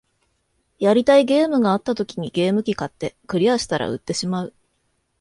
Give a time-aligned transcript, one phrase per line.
[0.79, 4.53] やりたいゲームがあった時にゲーム機買って、クリアしたら売ってしまう